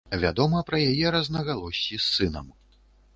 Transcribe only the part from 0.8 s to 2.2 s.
яе рознагалоссі з